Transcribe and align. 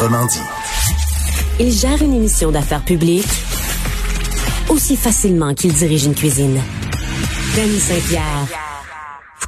Autrement 0.00 0.26
dit. 0.26 0.38
Il 1.58 1.72
gère 1.72 2.00
une 2.00 2.14
émission 2.14 2.52
d'affaires 2.52 2.84
publiques 2.84 3.26
aussi 4.68 4.94
facilement 4.96 5.54
qu'il 5.54 5.72
dirige 5.72 6.04
une 6.04 6.14
cuisine. 6.14 6.62
Danny 7.56 7.80
Saint-Pierre. 7.80 8.67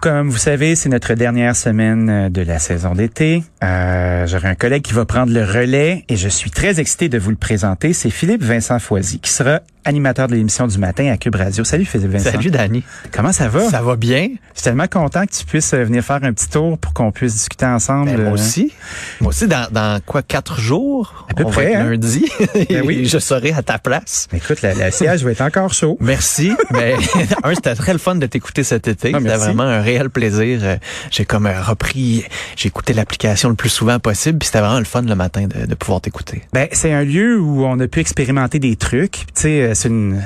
Comme 0.01 0.31
vous 0.31 0.39
savez, 0.39 0.77
c'est 0.77 0.89
notre 0.89 1.13
dernière 1.13 1.55
semaine 1.55 2.09
euh, 2.09 2.29
de 2.31 2.41
la 2.41 2.59
saison 2.59 2.95
d'été. 2.95 3.43
Euh, 3.63 4.27
J'aurai 4.27 4.49
un 4.49 4.55
collègue 4.55 4.83
qui 4.83 4.95
va 4.95 5.05
prendre 5.05 5.31
le 5.31 5.45
relais 5.45 6.07
et 6.09 6.17
je 6.17 6.29
suis 6.29 6.51
très 6.51 6.81
excité 6.81 7.11
de 7.11 7.19
vous 7.19 7.29
le 7.29 7.37
présenter. 7.37 7.93
C'est 7.93 8.09
Philippe 8.09 8.43
Vincent 8.43 8.79
Foisy 8.79 9.19
qui 9.19 9.31
sera 9.31 9.61
animateur 9.85 10.29
de 10.29 10.35
l'émission 10.35 10.67
du 10.67 10.79
matin 10.79 11.11
à 11.11 11.17
Cube 11.17 11.35
Radio. 11.35 11.65
Salut 11.65 11.85
Philippe 11.85 12.11
Vincent. 12.11 12.33
Salut 12.33 12.51
Dani. 12.51 12.83
Comment 13.13 13.33
ça 13.33 13.49
va? 13.49 13.69
Ça 13.69 13.83
va 13.83 13.97
bien. 13.97 14.29
Je 14.55 14.61
suis 14.61 14.65
tellement 14.65 14.87
content 14.87 15.27
que 15.27 15.33
tu 15.33 15.45
puisses 15.45 15.73
euh, 15.75 15.85
venir 15.85 16.03
faire 16.05 16.21
un 16.23 16.33
petit 16.33 16.49
tour 16.49 16.79
pour 16.79 16.93
qu'on 16.93 17.13
puisse 17.13 17.35
discuter 17.35 17.67
ensemble. 17.67 18.11
Ben, 18.11 18.25
moi 18.25 18.33
aussi. 18.33 18.73
Moi 19.21 19.31
aussi, 19.31 19.49
dans, 19.49 19.71
dans 19.71 20.01
quoi, 20.05 20.23
quatre 20.23 20.61
jours? 20.61 21.27
À 21.31 21.35
peu 21.35 21.45
on 21.45 21.51
près. 21.51 21.65
Va 21.65 21.71
être 21.71 21.77
hein? 21.79 21.91
lundi. 21.91 22.27
Ben 22.69 22.83
oui. 22.85 23.05
je 23.07 23.19
serai 23.19 23.53
à 23.53 23.63
ta 23.63 23.79
place. 23.79 24.29
Écoute, 24.35 24.63
la, 24.63 24.75
la 24.75 24.91
siège 24.91 25.25
va 25.25 25.33
être 25.33 25.41
encore 25.41 25.73
chaud. 25.73 25.97
Merci. 26.01 26.53
Mais 26.73 26.95
un, 27.43 27.55
c'était 27.55 27.75
très 27.75 27.93
le 27.93 27.99
fun 27.99 28.17
de 28.17 28.27
t'écouter 28.27 28.65
cet 28.65 28.87
été. 28.87 29.13
Ah, 29.15 29.19
c'était 29.19 29.37
vraiment 29.37 29.63
un 29.63 29.81
réel 29.93 30.11
plaisir. 30.11 30.61
Euh, 30.63 30.77
J'ai 31.11 31.25
comme 31.25 31.47
euh, 31.47 31.61
repris, 31.63 32.25
j'ai 32.57 32.69
écouté 32.69 32.93
l'application 32.93 33.49
le 33.49 33.55
plus 33.55 33.69
souvent 33.69 33.99
possible, 33.99 34.39
puis 34.39 34.47
c'était 34.47 34.61
vraiment 34.61 34.79
le 34.79 34.85
fun 34.85 35.03
le 35.03 35.15
matin 35.15 35.47
de, 35.47 35.67
de 35.67 35.75
pouvoir 35.75 36.01
t'écouter. 36.01 36.43
Ben, 36.53 36.69
c'est 36.73 36.93
un 36.93 37.03
lieu 37.05 37.39
où 37.41 37.65
on 37.65 37.79
a 37.81 37.89
pu 37.89 38.01
expérimenter 38.01 38.59
des 38.59 38.77
trucs. 38.77 39.13
Tu 39.13 39.25
sais, 39.35 39.63
euh, 39.63 39.75
c'est 39.75 39.89
une, 39.89 40.21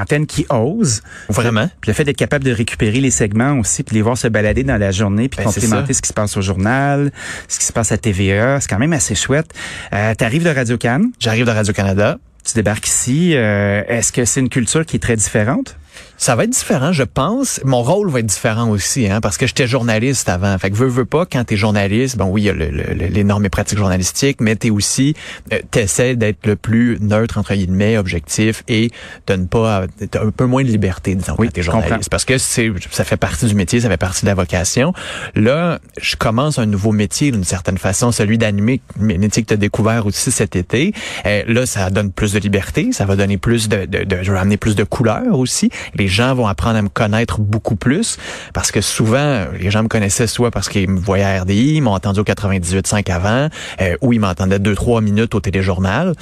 antenne 0.00 0.26
qui 0.26 0.46
ose. 0.50 1.02
Vraiment? 1.28 1.68
Puis 1.80 1.90
le 1.90 1.94
fait 1.94 2.04
d'être 2.04 2.16
capable 2.16 2.44
de 2.44 2.52
récupérer 2.52 3.00
les 3.00 3.10
segments 3.10 3.58
aussi, 3.58 3.82
puis 3.82 3.96
les 3.96 4.02
voir 4.02 4.16
se 4.16 4.28
balader 4.28 4.62
dans 4.64 4.78
la 4.78 4.90
journée, 4.90 5.28
puis 5.28 5.38
Ben, 5.38 5.44
complémenter 5.44 5.92
ce 5.92 6.02
qui 6.02 6.08
se 6.08 6.12
passe 6.14 6.36
au 6.36 6.42
journal, 6.42 7.12
ce 7.48 7.58
qui 7.58 7.66
se 7.66 7.72
passe 7.72 7.92
à 7.92 7.98
TVA, 7.98 8.60
c'est 8.60 8.68
quand 8.68 8.78
même 8.78 8.92
assez 8.92 9.14
chouette. 9.14 9.52
Euh, 9.92 10.14
T'arrives 10.14 10.44
de 10.44 10.50
Radio 10.50 10.76
Cannes, 10.78 11.10
J'arrive 11.20 11.46
de 11.46 11.50
Radio-Canada. 11.50 12.18
tu 12.44 12.54
débarques 12.54 12.86
ici. 12.88 13.32
euh, 13.34 13.82
Est-ce 13.88 14.12
que 14.12 14.24
c'est 14.24 14.40
une 14.40 14.48
culture 14.48 14.84
qui 14.86 14.96
est 14.96 15.00
très 15.00 15.16
différente? 15.16 15.76
Ça 16.16 16.36
va 16.36 16.44
être 16.44 16.50
différent, 16.50 16.92
je 16.92 17.02
pense. 17.02 17.60
Mon 17.64 17.82
rôle 17.82 18.08
va 18.08 18.20
être 18.20 18.26
différent 18.26 18.68
aussi, 18.68 19.08
hein, 19.08 19.20
parce 19.20 19.36
que 19.36 19.46
j'étais 19.48 19.66
journaliste 19.66 20.28
avant. 20.28 20.56
Fait 20.58 20.70
que 20.70 20.76
veux, 20.76 20.86
veux 20.86 21.04
pas, 21.04 21.26
quand 21.26 21.42
t'es 21.44 21.56
journaliste, 21.56 22.16
bon 22.16 22.26
oui, 22.26 22.42
il 22.42 22.44
y 22.44 22.50
a 22.50 22.52
le- 22.52 22.70
le- 22.70 22.94
le- 22.94 23.06
les 23.06 23.24
normes 23.24 23.44
et 23.44 23.48
pratiques 23.48 23.78
journalistiques, 23.78 24.40
mais 24.40 24.54
t'es 24.54 24.70
aussi, 24.70 25.14
euh, 25.52 25.58
t'essaies 25.72 26.14
d'être 26.14 26.46
le 26.46 26.54
plus 26.54 26.98
neutre, 27.00 27.38
entre 27.38 27.54
guillemets, 27.54 27.98
objectif, 27.98 28.62
et 28.68 28.90
de 29.26 29.34
ne 29.34 29.46
pas, 29.46 29.86
t'as 30.10 30.22
un 30.24 30.30
peu 30.30 30.46
moins 30.46 30.62
de 30.62 30.68
liberté, 30.68 31.14
disons, 31.16 31.34
Oui, 31.38 31.48
quand 31.48 31.52
t'es 31.54 31.62
comprends. 31.64 31.80
journaliste. 31.82 32.08
Parce 32.10 32.24
que 32.24 32.38
c'est, 32.38 32.70
ça 32.92 33.02
fait 33.04 33.16
partie 33.16 33.46
du 33.46 33.54
métier, 33.56 33.80
ça 33.80 33.88
fait 33.88 33.96
partie 33.96 34.22
de 34.22 34.26
la 34.28 34.34
vocation. 34.34 34.92
Là, 35.34 35.80
je 36.00 36.14
commence 36.16 36.58
un 36.60 36.66
nouveau 36.66 36.92
métier 36.92 37.32
d'une 37.32 37.42
certaine 37.44 37.78
façon, 37.78 38.12
celui 38.12 38.38
d'animer, 38.38 38.80
métier 38.98 39.42
que 39.42 39.48
tu 39.48 39.54
as 39.54 39.56
découvert 39.56 40.06
aussi 40.06 40.30
cet 40.30 40.54
été. 40.54 40.92
Euh, 41.26 41.42
là, 41.48 41.66
ça 41.66 41.90
donne 41.90 42.12
plus 42.12 42.32
de 42.32 42.38
liberté, 42.38 42.92
ça 42.92 43.06
va 43.06 43.16
donner 43.16 43.38
plus 43.38 43.68
de, 43.68 43.86
de, 43.86 44.04
de- 44.04 44.22
je 44.22 44.30
vais 44.32 44.38
amener 44.38 44.56
plus 44.56 44.76
de 44.76 44.84
couleurs 44.84 45.36
aussi. 45.36 45.70
Les 45.94 46.08
gens 46.08 46.34
vont 46.34 46.46
apprendre 46.46 46.76
à 46.76 46.82
me 46.82 46.88
connaître 46.88 47.40
beaucoup 47.40 47.76
plus 47.76 48.18
parce 48.52 48.70
que 48.70 48.80
souvent, 48.80 49.46
les 49.58 49.70
gens 49.70 49.82
me 49.82 49.88
connaissaient 49.88 50.26
soit 50.26 50.50
parce 50.50 50.68
qu'ils 50.68 50.88
me 50.88 50.98
voyaient 50.98 51.24
à 51.24 51.42
RDI, 51.42 51.76
ils 51.76 51.80
m'ont 51.80 51.94
entendu 51.94 52.20
au 52.20 52.24
98.5 52.24 53.10
avant, 53.10 53.48
euh, 53.80 53.96
ou 54.00 54.12
ils 54.12 54.20
m'entendaient 54.20 54.58
deux, 54.58 54.74
trois 54.74 55.00
minutes 55.00 55.34
au 55.34 55.40
téléjournal. 55.40 56.14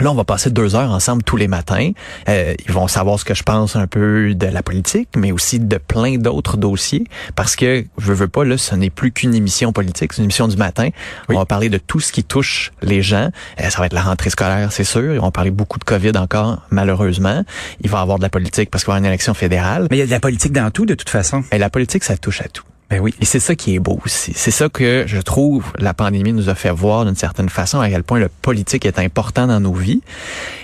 Là, 0.00 0.10
on 0.10 0.14
va 0.14 0.24
passer 0.24 0.50
deux 0.50 0.74
heures 0.74 0.90
ensemble 0.90 1.22
tous 1.22 1.36
les 1.36 1.48
matins. 1.48 1.90
Euh, 2.28 2.54
ils 2.66 2.72
vont 2.72 2.88
savoir 2.88 3.18
ce 3.18 3.24
que 3.24 3.34
je 3.34 3.42
pense 3.42 3.76
un 3.76 3.86
peu 3.86 4.34
de 4.34 4.46
la 4.46 4.62
politique, 4.62 5.08
mais 5.16 5.32
aussi 5.32 5.60
de 5.60 5.76
plein 5.76 6.16
d'autres 6.16 6.56
dossiers. 6.56 7.04
Parce 7.36 7.54
que, 7.56 7.84
je 7.98 8.12
veux 8.12 8.28
pas, 8.28 8.44
là, 8.44 8.58
ce 8.58 8.74
n'est 8.74 8.90
plus 8.90 9.12
qu'une 9.12 9.34
émission 9.34 9.72
politique, 9.72 10.12
c'est 10.12 10.18
une 10.18 10.24
émission 10.24 10.48
du 10.48 10.56
matin. 10.56 10.88
Oui. 11.28 11.36
On 11.36 11.38
va 11.38 11.46
parler 11.46 11.68
de 11.68 11.78
tout 11.78 12.00
ce 12.00 12.12
qui 12.12 12.24
touche 12.24 12.72
les 12.82 13.02
gens. 13.02 13.30
Euh, 13.60 13.70
ça 13.70 13.78
va 13.78 13.86
être 13.86 13.92
la 13.92 14.02
rentrée 14.02 14.30
scolaire, 14.30 14.72
c'est 14.72 14.84
sûr. 14.84 15.14
Ils 15.14 15.20
vont 15.20 15.30
parler 15.30 15.50
beaucoup 15.50 15.78
de 15.78 15.84
COVID 15.84 16.12
encore, 16.16 16.62
malheureusement. 16.70 17.44
Il 17.80 17.90
va 17.90 17.98
y 17.98 18.02
avoir 18.02 18.18
de 18.18 18.24
la 18.24 18.30
politique 18.30 18.70
parce 18.70 18.84
qu'il 18.84 18.88
va 18.88 18.94
y 18.94 18.96
avoir 18.96 19.04
une 19.04 19.12
élection 19.12 19.34
fédérale. 19.34 19.86
Mais 19.90 19.96
il 19.96 20.00
y 20.00 20.02
a 20.02 20.06
de 20.06 20.10
la 20.10 20.20
politique 20.20 20.52
dans 20.52 20.70
tout, 20.70 20.86
de 20.86 20.94
toute 20.94 21.10
façon. 21.10 21.44
Mais 21.52 21.58
la 21.58 21.70
politique, 21.70 22.04
ça 22.04 22.16
touche 22.16 22.40
à 22.40 22.48
tout. 22.48 22.64
Ben 22.90 23.00
oui. 23.00 23.14
Et 23.20 23.24
c'est 23.24 23.40
ça 23.40 23.54
qui 23.54 23.74
est 23.74 23.78
beau 23.78 23.98
aussi. 24.04 24.32
C'est 24.36 24.50
ça 24.50 24.68
que 24.68 25.04
je 25.06 25.20
trouve 25.20 25.64
la 25.78 25.94
pandémie 25.94 26.32
nous 26.32 26.48
a 26.48 26.54
fait 26.54 26.70
voir 26.70 27.04
d'une 27.06 27.16
certaine 27.16 27.48
façon 27.48 27.80
à 27.80 27.88
quel 27.88 28.02
point 28.04 28.18
le 28.20 28.28
politique 28.28 28.84
est 28.84 28.98
important 28.98 29.46
dans 29.46 29.60
nos 29.60 29.72
vies. 29.72 30.02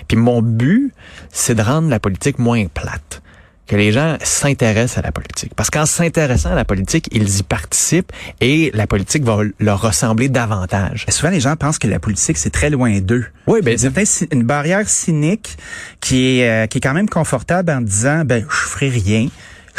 Puis 0.07 0.17
mon 0.17 0.41
but, 0.41 0.93
c'est 1.31 1.55
de 1.55 1.61
rendre 1.61 1.89
la 1.89 1.99
politique 1.99 2.37
moins 2.39 2.65
plate. 2.67 3.21
Que 3.67 3.77
les 3.77 3.93
gens 3.93 4.17
s'intéressent 4.21 4.97
à 4.97 5.01
la 5.01 5.13
politique. 5.13 5.53
Parce 5.55 5.69
qu'en 5.69 5.85
s'intéressant 5.85 6.51
à 6.51 6.55
la 6.55 6.65
politique, 6.65 7.07
ils 7.13 7.39
y 7.39 7.43
participent 7.43 8.11
et 8.41 8.69
la 8.73 8.85
politique 8.85 9.23
va 9.23 9.39
leur 9.59 9.81
ressembler 9.81 10.27
davantage. 10.27 11.05
Et 11.07 11.11
souvent, 11.11 11.31
les 11.31 11.39
gens 11.39 11.55
pensent 11.55 11.79
que 11.79 11.87
la 11.87 11.99
politique, 11.99 12.37
c'est 12.37 12.49
très 12.49 12.69
loin 12.69 12.99
d'eux. 12.99 13.25
Oui, 13.47 13.61
certain 13.77 14.03
ci- 14.03 14.27
une 14.33 14.43
barrière 14.43 14.89
cynique 14.89 15.57
qui 16.01 16.39
est, 16.41 16.49
euh, 16.49 16.67
qui 16.67 16.79
est 16.79 16.81
quand 16.81 16.93
même 16.93 17.07
confortable 17.07 17.71
en 17.71 17.79
disant, 17.79 18.23
ben, 18.25 18.43
je 18.49 18.55
ferai 18.55 18.89
rien. 18.89 19.29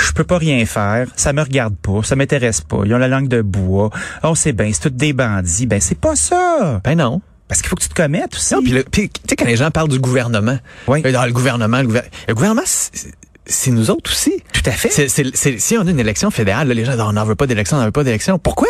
Je 0.03 0.13
peux 0.13 0.25
pas 0.25 0.39
rien 0.39 0.65
faire, 0.67 1.07
ça 1.17 1.33
me 1.33 1.41
regarde 1.43 1.77
pas, 1.77 2.03
ça 2.03 2.17
m'intéresse 2.17 2.61
pas. 2.61 2.83
Ils 2.85 2.95
ont 2.95 2.99
la 2.99 3.09
langue 3.09 3.29
de 3.29 3.41
bois. 3.43 3.91
Oh, 4.23 4.35
c'est 4.35 4.53
bien, 4.53 4.71
c'est 4.73 4.81
tous 4.83 4.89
des 4.91 5.13
bandits. 5.13 5.67
Ben, 5.67 5.81
c'est 5.81 5.99
pas 5.99 6.17
ça. 6.17 6.81
Ben 6.85 6.97
non. 6.97 7.21
Parce 7.49 7.61
qu'il 7.61 7.69
faut 7.69 7.77
que 7.77 7.83
tu 7.83 7.89
te 7.89 7.95
commettes 7.95 8.35
aussi. 8.35 8.55
Non, 8.55 8.63
puis 8.63 8.73
tu 8.91 9.11
sais, 9.29 9.37
quand 9.37 9.45
les 9.45 9.57
gens 9.57 9.71
parlent 9.71 9.89
du 9.89 9.99
gouvernement, 9.99 10.59
Oui. 10.89 11.03
euh, 11.05 11.13
dans 11.13 11.25
le 11.27 11.33
gouvernement, 11.33 11.79
le, 11.81 11.87
gouver- 11.87 12.01
le 12.29 12.35
gouvernement, 12.35 12.63
c'est- 12.65 13.71
nous 13.71 13.91
autres 13.91 14.11
aussi. 14.11 14.43
Tout 14.53 14.63
à 14.67 14.73
fait. 14.73 14.89
Si 15.59 15.77
on 15.77 15.87
a 15.87 15.91
une 15.91 16.01
élection 16.01 16.31
fédérale, 16.31 16.69
là, 16.69 16.75
les 16.75 16.85
gens 16.85 16.93
disent, 16.93 17.01
on 17.03 17.13
n'en 17.13 17.25
veut 17.25 17.35
pas 17.35 17.47
d'élection, 17.47 17.77
on 17.77 17.81
n'en 17.81 17.87
veut 17.87 17.93
pas 17.93 18.05
d'élection. 18.05 18.39
Pourquoi? 18.39 18.69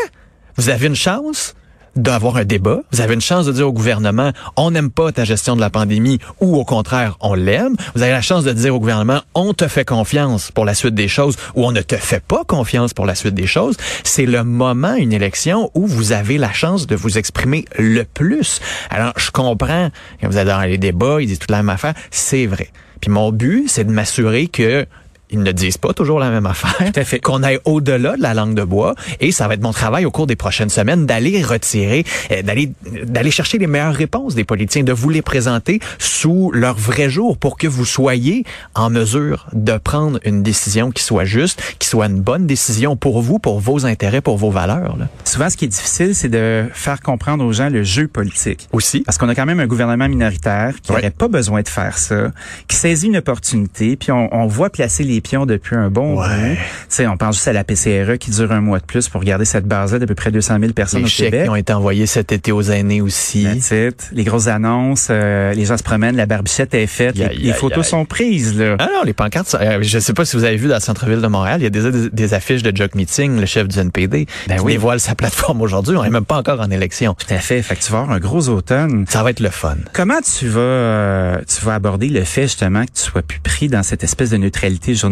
Vous 0.57 0.69
avez 0.69 0.87
une 0.87 0.97
chance 0.97 1.55
d'avoir 1.97 2.37
un 2.37 2.45
débat. 2.45 2.81
Vous 2.93 3.01
avez 3.01 3.15
une 3.15 3.21
chance 3.21 3.47
de 3.47 3.53
dire 3.53 3.69
au 3.69 3.73
gouvernement, 3.73 4.33
on 4.57 4.71
n'aime 4.71 4.91
pas 4.91 5.13
ta 5.13 5.25
gestion 5.25 5.57
de 5.57 5.61
la 5.61 5.71
pandémie 5.71 6.19
ou 6.41 6.57
au 6.57 6.65
contraire, 6.65 7.17
on 7.21 7.35
l'aime. 7.35 7.77
Vous 7.95 8.03
avez 8.03 8.13
la 8.13 8.21
chance 8.21 8.45
de 8.45 8.53
dire 8.53 8.75
au 8.75 8.81
gouvernement, 8.81 9.21
on 9.35 9.53
te 9.53 9.69
fait 9.69 9.85
confiance 9.85 10.51
pour 10.51 10.65
la 10.65 10.75
suite 10.75 10.95
des 10.95 11.09
choses 11.09 11.37
ou 11.55 11.67
on 11.67 11.73
ne 11.73 11.83
te 11.83 11.97
fait 11.97 12.23
pas 12.23 12.45
confiance 12.45 12.95
pour 12.95 13.07
la 13.07 13.15
suite 13.15 13.35
des 13.35 13.47
choses. 13.47 13.77
C'est 14.05 14.27
le 14.27 14.45
moment, 14.45 14.95
une 14.95 15.13
élection, 15.13 15.71
où 15.75 15.87
vous 15.87 16.13
avez 16.13 16.39
la 16.39 16.53
chance 16.53 16.87
de 16.87 16.97
vous 16.97 17.19
exprimer 17.19 17.65
le 17.79 18.05
plus. 18.05 18.61
Alors, 18.91 19.13
je 19.17 19.31
comprends, 19.31 19.91
quand 20.21 20.29
vous 20.29 20.39
êtes 20.39 20.47
dans 20.47 20.61
les 20.61 20.79
débats, 20.79 21.21
ils 21.21 21.27
disent 21.27 21.39
toute 21.39 21.51
la 21.51 21.59
même 21.59 21.71
affaire. 21.71 21.95
C'est 22.11 22.47
vrai. 22.47 22.69
Puis 23.01 23.11
mon 23.11 23.33
but, 23.33 23.69
c'est 23.69 23.85
de 23.85 23.91
m'assurer 23.91 24.47
que 24.47 24.87
ils 25.33 25.43
ne 25.43 25.53
disent 25.53 25.79
pas 25.79 25.93
toujours 25.93 26.19
la 26.19 26.31
même 26.31 26.47
affaire. 26.47 26.75
Tout 26.93 27.01
à 27.01 27.05
fait. 27.05 27.19
Qu'on 27.21 27.43
aille 27.43 27.59
au-delà 27.65 28.17
de 28.17 28.23
la 28.23 28.35
langue 28.35 28.55
de 28.55 28.65
bois. 28.65 28.95
Et 29.21 29.33
ça 29.33 29.49
va 29.49 29.55
être 29.55 29.63
mon 29.63 29.73
travail 29.73 30.05
au 30.05 30.11
cours 30.11 30.27
des 30.27 30.37
prochaines 30.37 30.69
semaines 30.69 31.07
d'aller 31.07 31.43
retirer, 31.43 32.05
euh, 32.31 32.43
d'aller, 32.43 32.71
d'aller 33.05 33.31
chercher 33.31 33.59
les 33.59 33.67
meilleures 33.67 33.95
réponses 33.95 34.35
des 34.35 34.45
politiciens, 34.45 34.83
de 34.85 34.93
vous 34.93 35.09
les 35.11 35.23
présenter 35.23 35.81
sous 35.99 36.51
leur 36.53 36.77
vrai 36.77 37.09
jour 37.11 37.37
pour 37.39 37.57
que 37.57 37.67
vous 37.67 37.85
soyez 37.85 38.45
en 38.75 38.91
mesure 38.91 39.47
de 39.53 39.77
prendre 39.79 40.19
une 40.25 40.43
décision 40.43 40.91
qui 40.91 41.03
soit 41.03 41.25
juste, 41.25 41.63
qui 41.79 41.89
soit 41.89 42.07
une 42.07 42.21
bonne 42.21 42.47
décision 42.47 42.97
pour 42.97 43.23
vous, 43.23 43.39
pour 43.39 43.61
vos 43.61 43.87
intérêts, 43.87 44.21
pour 44.21 44.37
vos 44.37 44.51
valeurs. 44.51 44.97
Là. 44.99 45.09
Souvent, 45.25 45.49
ce 45.49 45.57
qui 45.57 45.65
est 45.65 45.69
difficile, 45.69 46.15
c'est 46.15 46.29
de 46.29 46.67
faire 46.75 47.01
comprendre 47.01 47.45
aux 47.45 47.53
gens 47.53 47.71
le 47.71 47.83
jeu 47.83 48.07
politique. 48.09 48.69
Aussi. 48.73 49.01
Parce 49.01 49.17
qu'on 49.19 49.29
a 49.29 49.35
quand 49.35 49.47
même 49.47 49.61
un 49.61 49.67
gouvernement 49.67 50.09
minoritaire 50.09 50.75
qui 50.83 50.93
Ouais. 50.93 50.99
n'aurait 50.99 51.11
pas 51.11 51.29
besoin 51.29 51.63
de 51.63 51.69
faire 51.69 51.97
ça, 51.97 52.33
qui 52.69 52.77
saisit 52.77 53.07
une 53.07 53.17
opportunité, 53.17 53.97
puis 53.97 54.13
on, 54.13 54.29
on 54.35 54.47
voit 54.47 54.69
placer 54.69 55.05
les 55.05 55.22
pions 55.23 55.47
depuis 55.47 55.75
un 55.77 55.89
bon 55.91 56.21
Ouais. 56.21 56.59
bout. 56.99 57.05
On 57.13 57.17
pense 57.17 57.37
juste 57.37 57.49
à 57.49 57.53
la 57.55 57.65
PCRE 57.65 58.19
qui 58.19 58.31
dure 58.31 58.53
un 58.53 58.61
mois 58.61 58.79
de 58.79 58.85
plus 58.85 59.09
pour 59.09 59.23
garder 59.25 59.45
cette 59.47 59.67
base-là 59.67 59.99
d'à 59.99 60.07
peu 60.07 60.15
près 60.15 60.31
200 60.31 60.59
000 60.61 60.73
personnes 60.73 61.01
Les 61.01 61.07
au 61.07 61.09
chèques 61.09 61.31
Québec. 61.31 61.45
qui 61.45 61.49
ont 61.51 61.57
été 61.57 61.73
envoyés 61.73 62.07
cet 62.07 62.33
été 62.33 62.53
aux 62.53 62.63
aînés 62.63 63.01
aussi. 63.01 63.43
It. 63.45 64.11
Les 64.13 64.25
grosses 64.25 64.49
annonces, 64.49 65.09
euh, 65.11 65.53
les 65.55 65.65
gens 65.65 65.77
se 65.79 65.83
promènent, 65.83 66.17
la 66.17 66.27
barbichette 66.27 66.75
est 66.75 66.87
faite, 66.87 67.17
les, 67.17 67.53
photos 67.53 67.87
sont 67.87 68.05
prises 68.05 68.59
là. 68.59 68.77
Ah 68.79 68.89
non, 68.93 69.03
les 69.05 69.13
pancartes, 69.15 69.49
ça- 69.49 69.61
euh, 69.61 69.79
je 69.83 69.99
sais 69.99 70.13
pas 70.13 70.25
si 70.25 70.37
vous 70.37 70.45
avez 70.45 70.57
vu 70.57 70.69
dans 70.69 70.75
le 70.75 70.81
centre-ville 70.81 71.21
de 71.21 71.27
Montréal, 71.27 71.61
il 71.61 71.65
y 71.65 71.67
a 71.67 71.71
déjà 71.71 71.91
des, 71.91 72.11
des 72.11 72.35
affiches 72.35 72.63
de 72.63 72.77
Jock 72.77 72.95
Meeting, 72.95 73.39
le 73.41 73.47
chef 73.47 73.69
du 73.69 73.79
NPD, 73.79 74.27
Ben 74.49 74.57
qui 74.59 74.63
oui. 74.65 74.73
dévoile 74.73 75.01
sa 75.01 75.15
plateforme 75.15 75.61
aujourd'hui. 75.63 75.97
On 75.97 76.05
est 76.05 76.11
même 76.11 76.25
pas 76.25 76.37
encore 76.37 76.61
en 76.61 76.71
élection. 76.71 77.15
Tout 77.15 77.33
à 77.35 77.39
fait. 77.39 77.63
Fait 77.63 77.77
que 77.77 77.83
tu 77.83 77.93
vas 77.93 78.01
avoir 78.01 78.17
un 78.17 78.21
gros 78.21 78.49
automne. 78.49 79.05
Ça 79.09 79.23
va 79.23 79.31
être 79.31 79.41
le 79.41 79.51
fun. 79.51 79.77
Comment 79.93 80.21
tu 80.39 80.49
vas 80.49 80.61
euh, 80.61 81.39
tu 81.47 81.65
vas 81.65 81.75
aborder 81.75 82.09
le 82.09 82.25
fait 82.25 82.43
justement 82.43 82.85
que 82.85 82.93
tu 82.93 83.03
sois 83.03 83.23
plus 83.23 83.41
pris 83.41 83.69
dans 83.69 83.83
cette 83.83 84.03
espèce 84.05 84.31
de 84.31 84.37
neutralité 84.37 84.95
journalistique 84.95 85.12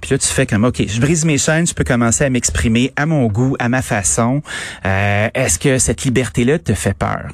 Puis 0.00 0.10
là 0.10 0.18
tu 0.18 0.28
fais 0.28 0.46
comme 0.46 0.64
OK, 0.64 0.82
je 0.86 1.00
brise 1.00 1.24
mes 1.24 1.38
chaînes, 1.38 1.66
je 1.66 1.74
peux 1.74 1.84
commencer 1.84 2.24
à 2.24 2.30
m'exprimer 2.30 2.92
à 2.96 3.06
mon 3.06 3.26
goût, 3.26 3.56
à 3.58 3.68
ma 3.68 3.82
façon. 3.82 4.42
Euh, 4.84 5.28
est-ce 5.34 5.58
que 5.58 5.78
cette 5.78 6.04
liberté 6.04 6.44
là 6.44 6.58
te 6.58 6.74
fait 6.74 6.94
peur? 6.94 7.32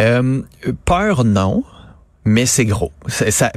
Euh, 0.00 0.42
peur, 0.84 1.24
non. 1.24 1.64
Mais 2.24 2.46
c'est 2.46 2.64
gros. 2.66 2.92
Ça, 3.08 3.50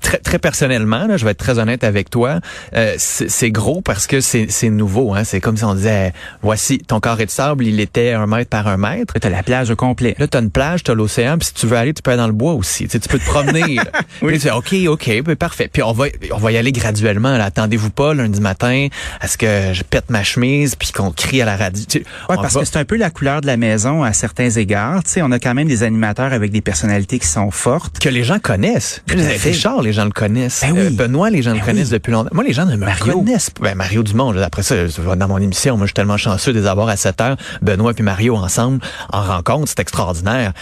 très, 0.00 0.18
très 0.18 0.38
personnellement, 0.38 1.06
là, 1.06 1.16
je 1.16 1.24
vais 1.24 1.32
être 1.32 1.38
très 1.38 1.58
honnête 1.58 1.84
avec 1.84 2.08
toi, 2.10 2.40
euh, 2.74 2.94
c'est 2.98 3.50
gros 3.50 3.80
parce 3.82 4.06
que 4.06 4.20
c'est 4.20 4.70
nouveau. 4.70 5.14
Hein. 5.14 5.24
C'est 5.24 5.40
comme 5.40 5.56
si 5.56 5.64
on 5.64 5.74
disait, 5.74 6.12
voici, 6.42 6.78
ton 6.78 7.00
carré 7.00 7.26
de 7.26 7.30
sable, 7.30 7.64
il 7.66 7.78
était 7.80 8.12
un 8.12 8.26
mètre 8.26 8.50
par 8.50 8.66
un 8.68 8.76
mètre. 8.76 9.14
T'as 9.18 9.28
la 9.28 9.42
plage 9.42 9.70
au 9.70 9.76
complet. 9.76 10.14
Là, 10.18 10.26
t'as 10.28 10.40
une 10.40 10.50
plage, 10.50 10.82
t'as 10.82 10.94
l'océan, 10.94 11.36
puis 11.38 11.46
si 11.48 11.54
tu 11.54 11.66
veux 11.66 11.76
aller, 11.76 11.92
tu 11.94 12.02
peux 12.02 12.10
aller 12.10 12.18
dans 12.18 12.26
le 12.26 12.32
bois 12.32 12.54
aussi. 12.54 12.84
Tu, 12.84 12.90
sais, 12.92 13.00
tu 13.00 13.08
peux 13.08 13.18
te 13.18 13.24
promener. 13.24 13.76
Puis 14.20 14.38
tu 14.38 14.40
fais, 14.40 14.50
OK, 14.50 14.74
OK, 14.88 15.22
ben, 15.24 15.36
parfait. 15.36 15.68
Puis 15.72 15.82
on 15.82 15.92
va, 15.92 16.06
on 16.32 16.38
va 16.38 16.52
y 16.52 16.56
aller 16.56 16.72
graduellement. 16.72 17.34
Attendez-vous 17.34 17.90
pas 17.90 18.14
lundi 18.14 18.40
matin 18.40 18.88
à 19.20 19.28
ce 19.28 19.36
que 19.36 19.72
je 19.72 19.82
pète 19.82 20.10
ma 20.10 20.22
chemise 20.22 20.74
puis 20.74 20.90
qu'on 20.92 21.10
crie 21.12 21.42
à 21.42 21.44
la 21.44 21.56
radio. 21.56 21.84
Tu 21.88 21.98
sais, 22.00 22.04
Ouais, 22.28 22.36
parce 22.36 22.54
va- 22.54 22.60
que 22.60 22.66
c'est 22.66 22.78
un 22.78 22.84
peu 22.84 22.96
la 22.96 23.10
couleur 23.10 23.40
de 23.40 23.46
la 23.46 23.56
maison 23.56 24.02
à 24.02 24.12
certains 24.12 24.50
égards. 24.50 25.04
Tu 25.04 25.10
sais, 25.12 25.22
on 25.22 25.30
a 25.32 25.38
quand 25.38 25.54
même 25.54 25.68
des 25.68 25.82
animateurs 25.82 26.32
avec 26.32 26.50
des 26.50 26.60
personnalités 26.60 27.18
qui 27.18 27.26
sont 27.28 27.50
fortes. 27.50 27.98
Que 28.06 28.10
les 28.14 28.22
gens 28.22 28.38
connaissent. 28.38 29.02
Richard, 29.42 29.82
les 29.82 29.92
gens 29.92 30.04
le 30.04 30.12
connaissent. 30.12 30.60
Ben 30.62 30.72
oui. 30.72 30.78
Euh, 30.86 30.90
Benoît, 30.90 31.28
les 31.28 31.42
gens 31.42 31.52
le 31.52 31.58
Ben 31.58 31.64
connaissent 31.64 31.90
depuis 31.90 32.12
longtemps. 32.12 32.30
Moi, 32.32 32.44
les 32.44 32.52
gens 32.52 32.64
ne 32.64 32.76
me 32.76 32.84
Mario. 32.86 33.14
connaissent 33.20 33.50
pas. 33.50 33.64
Ben, 33.64 33.74
Mario 33.74 34.04
Dumont, 34.04 34.32
après 34.36 34.62
ça, 34.62 34.76
dans 35.16 35.28
mon 35.28 35.38
émission, 35.38 35.76
moi, 35.76 35.86
je 35.86 35.88
suis 35.88 35.94
tellement 35.94 36.16
chanceux 36.16 36.52
de 36.52 36.60
les 36.60 36.66
avoir 36.68 36.88
à 36.88 36.96
7 36.96 37.20
heures. 37.20 37.36
Benoît 37.62 37.94
puis 37.94 38.04
Mario 38.04 38.36
ensemble 38.36 38.78
en 39.12 39.22
rencontre, 39.22 39.64
c'est 39.68 39.80
extraordinaire. 39.80 40.52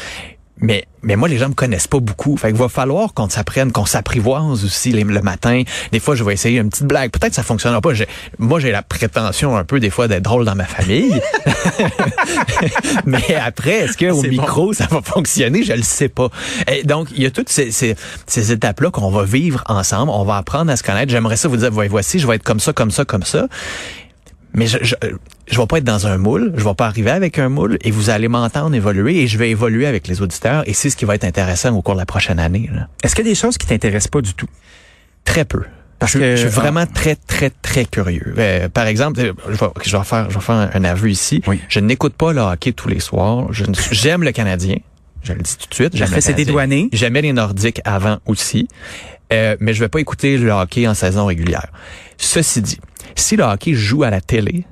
Mais, 0.60 0.86
mais 1.02 1.16
moi, 1.16 1.28
les 1.28 1.36
gens 1.36 1.48
me 1.48 1.54
connaissent 1.54 1.88
pas 1.88 1.98
beaucoup. 1.98 2.36
Fait 2.36 2.48
qu'il 2.48 2.56
va 2.56 2.68
falloir 2.68 3.12
qu'on 3.12 3.28
s'apprenne, 3.28 3.72
qu'on 3.72 3.86
s'apprivoise 3.86 4.64
aussi 4.64 4.92
les- 4.92 5.02
le 5.02 5.20
matin. 5.20 5.62
Des 5.90 5.98
fois, 5.98 6.14
je 6.14 6.22
vais 6.22 6.32
essayer 6.32 6.60
une 6.60 6.70
petite 6.70 6.86
blague. 6.86 7.10
Peut-être 7.10 7.30
que 7.30 7.36
ça 7.36 7.42
fonctionnera 7.42 7.80
pas. 7.80 7.90
Moi, 8.38 8.60
j'ai 8.60 8.70
la 8.70 8.82
prétention 8.82 9.56
un 9.56 9.64
peu, 9.64 9.80
des 9.80 9.90
fois, 9.90 10.06
d'être 10.06 10.22
drôle 10.22 10.44
dans 10.44 10.54
ma 10.54 10.64
famille. 10.64 11.20
mais 13.04 13.34
après, 13.34 13.80
est-ce 13.80 13.96
qu'au 13.98 14.20
C'est 14.22 14.28
micro, 14.28 14.72
ça 14.72 14.86
va 14.90 15.02
fonctionner? 15.02 15.64
Je 15.64 15.72
le 15.72 15.82
sais 15.82 16.08
pas. 16.08 16.28
Et 16.70 16.84
donc, 16.84 17.08
il 17.16 17.22
y 17.22 17.26
a 17.26 17.30
toutes 17.30 17.48
ces, 17.48 17.70
ces, 17.72 17.96
ces 18.26 18.52
étapes-là 18.52 18.90
qu'on 18.90 19.10
va 19.10 19.24
vivre 19.24 19.62
ensemble. 19.66 20.10
On 20.14 20.24
va 20.24 20.36
apprendre 20.36 20.70
à 20.70 20.76
se 20.76 20.82
connaître. 20.82 21.10
J'aimerais 21.10 21.36
ça 21.36 21.48
vous 21.48 21.56
dire, 21.56 21.70
Voyez, 21.72 21.90
voici, 21.90 22.18
je 22.20 22.26
vais 22.26 22.36
être 22.36 22.44
comme 22.44 22.60
ça, 22.60 22.72
comme 22.72 22.90
ça, 22.92 23.04
comme 23.04 23.24
ça. 23.24 23.48
Mais 24.54 24.66
je, 24.66 24.78
je, 24.82 24.94
je 25.50 25.60
vais 25.60 25.66
pas 25.66 25.78
être 25.78 25.84
dans 25.84 26.06
un 26.06 26.16
moule, 26.16 26.52
je 26.56 26.64
vais 26.64 26.74
pas 26.74 26.86
arriver 26.86 27.10
avec 27.10 27.38
un 27.38 27.48
moule 27.48 27.76
et 27.82 27.90
vous 27.90 28.10
allez 28.10 28.28
m'entendre 28.28 28.74
évoluer 28.74 29.18
et 29.22 29.26
je 29.26 29.36
vais 29.36 29.50
évoluer 29.50 29.86
avec 29.86 30.06
les 30.06 30.22
auditeurs 30.22 30.62
et 30.68 30.72
c'est 30.72 30.90
ce 30.90 30.96
qui 30.96 31.04
va 31.04 31.16
être 31.16 31.24
intéressant 31.24 31.74
au 31.76 31.82
cours 31.82 31.94
de 31.94 32.00
la 32.00 32.06
prochaine 32.06 32.38
année. 32.38 32.70
Est-ce 33.02 33.14
qu'il 33.14 33.24
y 33.24 33.28
a 33.28 33.32
des 33.32 33.36
choses 33.36 33.58
qui 33.58 33.66
t'intéressent 33.66 34.08
pas 34.10 34.20
du 34.20 34.32
tout? 34.34 34.48
Très 35.24 35.44
peu. 35.44 35.62
Parce 35.98 36.12
que- 36.12 36.36
je 36.36 36.42
suis 36.42 36.48
vraiment 36.48 36.86
très, 36.86 37.16
très, 37.16 37.50
très 37.50 37.84
curieux. 37.84 38.34
Euh, 38.38 38.68
par 38.68 38.86
exemple, 38.86 39.20
euh, 39.20 39.32
je 39.48 39.52
vais, 39.54 39.66
je 39.84 39.96
vais 39.96 40.04
faire, 40.04 40.30
je 40.30 40.34
vais 40.34 40.40
faire 40.44 40.70
un, 40.74 40.84
aveu 40.84 41.10
ici. 41.10 41.42
Oui. 41.46 41.60
Je 41.68 41.80
n'écoute 41.80 42.14
pas 42.14 42.32
le 42.32 42.40
hockey 42.40 42.72
tous 42.72 42.88
les 42.88 43.00
soirs. 43.00 43.48
J'aime 43.90 44.22
le 44.22 44.32
Canadien. 44.32 44.76
Je 45.22 45.32
le 45.32 45.40
dis 45.40 45.56
tout 45.56 45.68
de 45.68 45.74
suite. 45.74 45.98
Le 45.98 46.20
c'est 46.20 46.34
dédouané. 46.34 46.90
J'aimais 46.92 47.22
les 47.22 47.32
Nordiques 47.32 47.80
avant 47.84 48.18
aussi. 48.26 48.68
Euh, 49.32 49.56
mais 49.60 49.72
je 49.74 49.80
vais 49.80 49.88
pas 49.88 50.00
écouter 50.00 50.36
le 50.38 50.50
hockey 50.50 50.86
en 50.86 50.94
saison 50.94 51.26
régulière. 51.26 51.68
Ceci 52.18 52.60
dit, 52.62 52.78
si 53.16 53.36
le 53.36 53.44
hockey 53.44 53.74
joue 53.74 54.02
à 54.04 54.10
la 54.10 54.20
télé, 54.20 54.64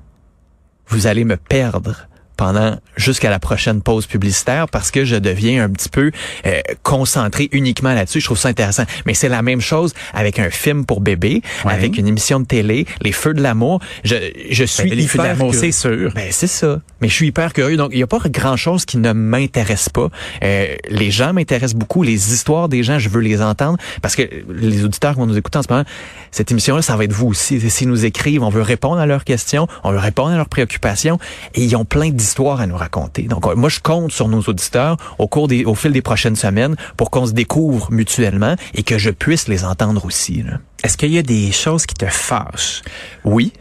vous 0.88 1.06
allez 1.06 1.24
me 1.24 1.36
perdre 1.36 2.06
pendant 2.36 2.78
jusqu'à 2.96 3.30
la 3.30 3.38
prochaine 3.38 3.82
pause 3.82 4.06
publicitaire 4.06 4.66
parce 4.68 4.90
que 4.90 5.04
je 5.04 5.16
deviens 5.16 5.64
un 5.64 5.68
petit 5.70 5.88
peu 5.88 6.10
euh, 6.46 6.60
concentré 6.82 7.48
uniquement 7.52 7.92
là-dessus. 7.94 8.20
Je 8.20 8.24
trouve 8.24 8.38
ça 8.38 8.48
intéressant. 8.48 8.84
Mais 9.06 9.14
c'est 9.14 9.28
la 9.28 9.42
même 9.42 9.60
chose 9.60 9.92
avec 10.12 10.38
un 10.38 10.50
film 10.50 10.84
pour 10.84 11.00
bébé, 11.00 11.42
Ouais. 11.64 11.72
avec 11.72 11.98
une 11.98 12.06
émission 12.08 12.40
de 12.40 12.46
télé, 12.46 12.86
Les 13.00 13.12
Feux 13.12 13.34
de 13.34 13.42
l'amour. 13.42 13.80
Je, 14.02 14.16
je 14.50 14.64
suis 14.64 14.88
Ben, 14.88 14.98
les 14.98 15.06
feux 15.06 15.18
de 15.18 15.24
l'amour, 15.24 15.54
c'est 15.54 15.72
sûr. 15.72 16.10
Ben 16.14 16.28
c'est 16.32 16.46
ça. 16.46 16.80
Mais 17.02 17.08
je 17.08 17.14
suis 17.14 17.26
hyper 17.26 17.52
curieux. 17.52 17.76
Donc 17.76 17.90
il 17.92 17.98
y 17.98 18.02
a 18.02 18.06
pas 18.06 18.20
grand 18.26 18.56
chose 18.56 18.84
qui 18.84 18.96
ne 18.96 19.12
m'intéresse 19.12 19.88
pas. 19.88 20.08
Euh, 20.44 20.76
les 20.88 21.10
gens 21.10 21.32
m'intéressent 21.32 21.74
beaucoup. 21.74 22.04
Les 22.04 22.32
histoires 22.32 22.68
des 22.68 22.84
gens, 22.84 23.00
je 23.00 23.08
veux 23.08 23.20
les 23.20 23.42
entendre 23.42 23.76
parce 24.00 24.14
que 24.14 24.22
les 24.48 24.84
auditeurs 24.84 25.14
qui 25.14 25.18
vont 25.18 25.26
nous 25.26 25.36
écouter 25.36 25.58
en 25.58 25.62
ce 25.62 25.68
moment, 25.68 25.84
cette 26.30 26.52
émission-là, 26.52 26.80
ça 26.80 26.96
va 26.96 27.04
être 27.04 27.12
vous 27.12 27.26
aussi. 27.26 27.60
S'ils 27.70 27.88
nous 27.88 28.04
écrivent, 28.04 28.44
on 28.44 28.50
veut 28.50 28.62
répondre 28.62 29.00
à 29.00 29.06
leurs 29.06 29.24
questions, 29.24 29.66
on 29.82 29.90
veut 29.90 29.98
répondre 29.98 30.30
à 30.30 30.36
leurs 30.36 30.48
préoccupations 30.48 31.18
et 31.54 31.64
ils 31.64 31.74
ont 31.74 31.84
plein 31.84 32.10
d'histoires 32.10 32.60
à 32.60 32.68
nous 32.68 32.76
raconter. 32.76 33.22
Donc 33.22 33.52
moi 33.56 33.68
je 33.68 33.80
compte 33.80 34.12
sur 34.12 34.28
nos 34.28 34.40
auditeurs 34.42 34.96
au 35.18 35.26
cours 35.26 35.48
des, 35.48 35.64
au 35.64 35.74
fil 35.74 35.90
des 35.90 36.02
prochaines 36.02 36.36
semaines 36.36 36.76
pour 36.96 37.10
qu'on 37.10 37.26
se 37.26 37.32
découvre 37.32 37.90
mutuellement 37.90 38.54
et 38.74 38.84
que 38.84 38.96
je 38.96 39.10
puisse 39.10 39.48
les 39.48 39.64
entendre 39.64 40.04
aussi. 40.04 40.44
Est-ce 40.84 40.96
qu'il 40.96 41.12
y 41.12 41.18
a 41.18 41.22
des 41.22 41.50
choses 41.50 41.84
qui 41.84 41.94
te 41.94 42.06
fâchent, 42.06 42.82
Oui. 43.24 43.52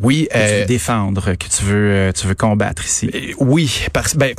Oui, 0.00 0.28
que 0.30 0.36
tu 0.36 0.40
euh, 0.40 0.60
veux 0.60 0.66
défendre, 0.66 1.32
que 1.34 1.48
tu 1.48 1.64
veux, 1.64 1.90
euh, 1.92 2.12
tu 2.12 2.26
veux 2.26 2.34
combattre 2.34 2.84
ici? 2.84 3.10
Euh, 3.14 3.32
Oui, 3.38 3.86
parce 3.92 4.14
ben 4.16 4.34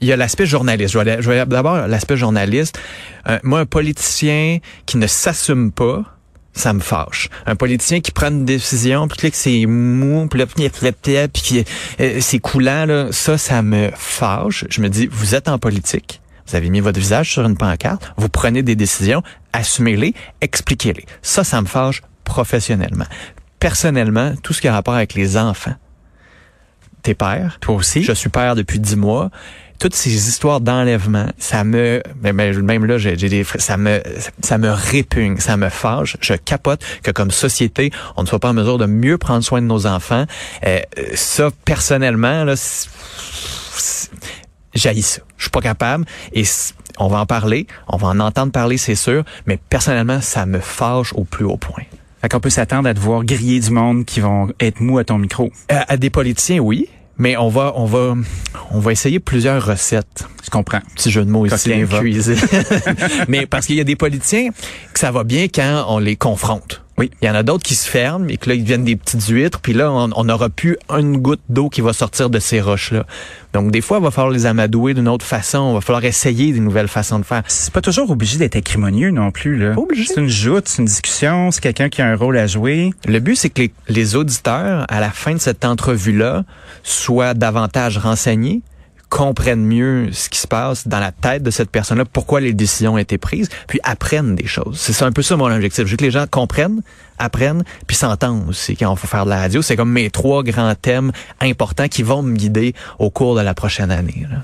il 0.00 0.08
y 0.08 0.12
a 0.12 0.16
l'aspect 0.16 0.46
journaliste. 0.46 0.92
Je 0.92 0.98
vais, 0.98 1.16
vais 1.16 1.46
d'abord 1.46 1.86
l'aspect 1.86 2.16
journaliste. 2.16 2.78
Euh, 3.28 3.38
moi, 3.42 3.60
un 3.60 3.66
politicien 3.66 4.58
qui 4.86 4.96
ne 4.98 5.06
s'assume 5.06 5.72
pas, 5.72 6.04
ça 6.52 6.72
me 6.72 6.80
fâche. 6.80 7.28
Un 7.46 7.56
politicien 7.56 8.00
qui 8.00 8.10
prend 8.10 8.28
une 8.28 8.44
décision, 8.44 9.08
puis 9.08 9.18
là, 9.22 9.30
que 9.30 9.36
c'est 9.36 9.66
mou, 9.66 10.26
puis 10.28 10.40
là, 10.40 10.46
puis 10.46 11.42
qui 11.42 11.64
euh, 12.00 12.18
c'est 12.20 12.38
coulant, 12.38 12.84
là, 12.84 13.08
ça, 13.12 13.38
ça 13.38 13.62
me 13.62 13.90
fâche. 13.94 14.64
Je 14.68 14.80
me 14.80 14.88
dis, 14.88 15.08
vous 15.10 15.34
êtes 15.34 15.48
en 15.48 15.58
politique, 15.58 16.20
vous 16.46 16.56
avez 16.56 16.68
mis 16.68 16.80
votre 16.80 16.98
visage 16.98 17.32
sur 17.32 17.44
une 17.44 17.56
pancarte, 17.56 18.12
vous 18.16 18.28
prenez 18.28 18.62
des 18.62 18.76
décisions, 18.76 19.22
assumez-les, 19.52 20.14
expliquez-les. 20.40 21.06
Ça, 21.22 21.44
ça 21.44 21.60
me 21.60 21.66
fâche 21.66 22.02
professionnellement. 22.24 23.06
Personnellement, 23.60 24.34
tout 24.42 24.52
ce 24.52 24.60
qui 24.60 24.68
a 24.68 24.72
rapport 24.72 24.94
avec 24.94 25.14
les 25.14 25.36
enfants. 25.36 25.74
T'es 27.02 27.14
père, 27.14 27.58
Toi 27.60 27.76
aussi? 27.76 28.02
je 28.02 28.12
suis 28.12 28.28
père 28.28 28.54
depuis 28.54 28.78
dix 28.78 28.96
mois. 28.96 29.30
Toutes 29.78 29.94
ces 29.94 30.28
histoires 30.28 30.60
d'enlèvement, 30.60 31.26
ça 31.38 31.62
me, 31.62 32.02
même 32.20 32.84
là, 32.84 32.98
j'ai 32.98 33.14
des, 33.14 33.44
ça 33.44 33.76
me, 33.76 34.02
ça 34.42 34.58
me 34.58 34.70
répugne, 34.70 35.38
ça 35.38 35.56
me 35.56 35.68
fâche. 35.68 36.16
Je 36.20 36.34
capote 36.34 36.84
que 37.04 37.12
comme 37.12 37.30
société, 37.30 37.92
on 38.16 38.22
ne 38.22 38.26
soit 38.26 38.40
pas 38.40 38.48
en 38.48 38.54
mesure 38.54 38.76
de 38.76 38.86
mieux 38.86 39.18
prendre 39.18 39.44
soin 39.44 39.62
de 39.62 39.66
nos 39.66 39.86
enfants. 39.86 40.24
Euh, 40.66 40.80
ça, 41.14 41.50
personnellement, 41.64 42.42
là, 42.42 42.54
j'haïs 44.74 45.02
ça. 45.02 45.20
Je 45.36 45.44
suis 45.44 45.50
pas 45.50 45.60
capable 45.60 46.04
et 46.32 46.42
on 46.98 47.06
va 47.06 47.20
en 47.20 47.26
parler, 47.26 47.68
on 47.86 47.96
va 47.96 48.08
en 48.08 48.18
entendre 48.18 48.50
parler, 48.50 48.78
c'est 48.78 48.96
sûr, 48.96 49.22
mais 49.46 49.58
personnellement, 49.70 50.20
ça 50.20 50.44
me 50.44 50.58
fâche 50.58 51.12
au 51.12 51.22
plus 51.22 51.44
haut 51.44 51.56
point. 51.56 51.84
Fait 52.20 52.28
qu'on 52.28 52.40
peut 52.40 52.50
s'attendre 52.50 52.88
à 52.88 52.94
te 52.94 53.00
voir 53.00 53.24
griller 53.24 53.60
du 53.60 53.70
monde 53.70 54.04
qui 54.04 54.20
vont 54.20 54.48
être 54.60 54.80
mous 54.80 54.98
à 54.98 55.04
ton 55.04 55.18
micro. 55.18 55.52
Euh, 55.70 55.80
à 55.86 55.96
des 55.96 56.10
politiciens, 56.10 56.58
oui, 56.58 56.88
mais 57.18 57.36
on 57.36 57.48
va, 57.48 57.72
on 57.76 57.84
va, 57.84 58.14
on 58.70 58.78
va 58.78 58.92
essayer 58.92 59.18
plusieurs 59.18 59.64
recettes. 59.64 60.26
Je 60.44 60.50
comprends. 60.50 60.80
petit 60.94 61.10
jeu 61.10 61.24
de 61.24 61.30
mots 61.30 61.46
ici, 61.46 61.70
cuisine. 61.98 62.36
Mais 63.28 63.44
parce 63.46 63.66
qu'il 63.66 63.74
y 63.74 63.80
a 63.80 63.84
des 63.84 63.96
politiciens 63.96 64.50
que 64.92 65.00
ça 65.00 65.10
va 65.10 65.24
bien 65.24 65.48
quand 65.52 65.84
on 65.88 65.98
les 65.98 66.16
confronte. 66.16 66.82
Oui. 66.98 67.10
Il 67.22 67.26
y 67.26 67.30
en 67.30 67.34
a 67.34 67.42
d'autres 67.42 67.62
qui 67.62 67.74
se 67.74 67.88
ferment 67.88 68.26
et 68.28 68.36
que 68.36 68.48
là, 68.48 68.54
ils 68.54 68.62
deviennent 68.62 68.84
des 68.84 68.96
petites 68.96 69.26
huîtres, 69.28 69.60
puis 69.60 69.72
là, 69.72 69.90
on 69.90 70.24
n'aura 70.24 70.48
plus 70.48 70.76
une 70.90 71.18
goutte 71.18 71.40
d'eau 71.48 71.68
qui 71.68 71.80
va 71.80 71.92
sortir 71.92 72.28
de 72.28 72.38
ces 72.38 72.60
roches-là. 72.60 73.06
Donc, 73.54 73.70
des 73.70 73.80
fois, 73.80 73.98
il 73.98 74.04
va 74.04 74.10
falloir 74.10 74.32
les 74.32 74.46
amadouer 74.46 74.94
d'une 74.94 75.08
autre 75.08 75.24
façon. 75.24 75.70
Il 75.70 75.74
va 75.74 75.80
falloir 75.80 76.04
essayer 76.04 76.52
des 76.52 76.60
nouvelles 76.60 76.88
façons 76.88 77.18
de 77.18 77.24
faire. 77.24 77.42
C'est 77.46 77.72
pas 77.72 77.80
toujours 77.80 78.10
obligé 78.10 78.38
d'être 78.38 78.56
acrimonieux 78.56 79.10
non 79.10 79.30
plus, 79.30 79.56
là. 79.56 79.74
Pas 79.74 79.80
obligé. 79.80 80.04
C'est 80.04 80.20
une 80.20 80.28
joute, 80.28 80.68
c'est 80.68 80.82
une 80.82 80.86
discussion, 80.86 81.50
c'est 81.50 81.62
quelqu'un 81.62 81.88
qui 81.88 82.02
a 82.02 82.06
un 82.06 82.16
rôle 82.16 82.36
à 82.36 82.46
jouer. 82.46 82.90
Le 83.06 83.20
but, 83.20 83.36
c'est 83.36 83.48
que 83.48 83.62
les, 83.62 83.72
les 83.88 84.16
auditeurs, 84.16 84.84
à 84.88 85.00
la 85.00 85.10
fin 85.10 85.32
de 85.32 85.38
cette 85.38 85.64
entrevue-là, 85.64 86.44
soient 86.82 87.34
davantage 87.34 87.98
renseignés, 87.98 88.60
comprennent 89.08 89.64
mieux 89.64 90.08
ce 90.12 90.28
qui 90.28 90.38
se 90.38 90.46
passe 90.46 90.86
dans 90.86 91.00
la 91.00 91.12
tête 91.12 91.42
de 91.42 91.50
cette 91.50 91.70
personne-là, 91.70 92.04
pourquoi 92.04 92.40
les 92.40 92.52
décisions 92.52 92.94
ont 92.94 92.98
été 92.98 93.16
prises, 93.18 93.48
puis 93.66 93.80
apprennent 93.82 94.34
des 94.34 94.46
choses. 94.46 94.78
C'est 94.78 95.02
un 95.04 95.12
peu 95.12 95.22
ça 95.22 95.36
mon 95.36 95.50
objectif. 95.50 95.84
Je 95.86 95.90
veux 95.92 95.96
que 95.96 96.04
les 96.04 96.10
gens 96.10 96.26
comprennent, 96.30 96.82
apprennent, 97.18 97.64
puis 97.86 97.96
s'entendent 97.96 98.48
aussi 98.48 98.76
quand 98.76 98.90
on 98.90 98.94
va 98.94 99.08
faire 99.08 99.24
de 99.24 99.30
la 99.30 99.38
radio. 99.38 99.62
C'est 99.62 99.76
comme 99.76 99.90
mes 99.92 100.10
trois 100.10 100.42
grands 100.42 100.74
thèmes 100.74 101.10
importants 101.40 101.88
qui 101.88 102.02
vont 102.02 102.22
me 102.22 102.34
guider 102.36 102.74
au 102.98 103.10
cours 103.10 103.34
de 103.34 103.40
la 103.40 103.54
prochaine 103.54 103.90
année. 103.90 104.26
là. 104.30 104.38